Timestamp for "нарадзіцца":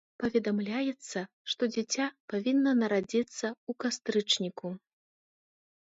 2.83-3.33